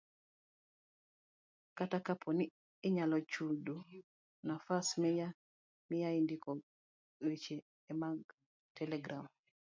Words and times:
Kata 1.77 1.97
kapo 2.05 2.29
ni 2.37 2.45
inyalo 2.87 3.17
chudo, 3.31 3.75
nafas 4.47 4.87
minyalondikoe 5.89 6.61
weche 7.25 7.55
e 7.91 7.93
mag 8.01 8.19
telegram 8.77 9.25